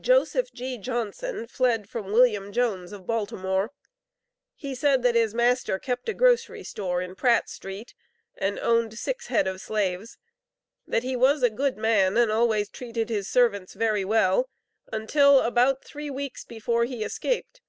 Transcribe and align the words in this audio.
Joseph 0.00 0.52
G. 0.52 0.78
Johnson 0.78 1.48
fled 1.48 1.88
from 1.88 2.12
William 2.12 2.52
Jones 2.52 2.92
of 2.92 3.08
Baltimore. 3.08 3.72
He 4.54 4.72
said 4.72 5.02
that 5.02 5.16
his 5.16 5.34
master 5.34 5.80
kept 5.80 6.08
a 6.08 6.14
grocery 6.14 6.62
store 6.62 7.02
in 7.02 7.16
Pratt 7.16 7.48
street, 7.48 7.92
and 8.36 8.60
owned 8.60 8.96
six 8.96 9.26
head 9.26 9.48
of 9.48 9.60
slaves; 9.60 10.16
that 10.86 11.02
he 11.02 11.16
was 11.16 11.42
a 11.42 11.50
"good 11.50 11.76
man, 11.76 12.16
and 12.16 12.30
always 12.30 12.68
treated 12.68 13.08
his 13.08 13.28
servants 13.28 13.74
very 13.74 14.04
well," 14.04 14.48
until 14.92 15.40
about 15.40 15.82
three 15.82 16.08
weeks 16.08 16.44
before 16.44 16.84
he 16.84 17.02
escaped. 17.02 17.60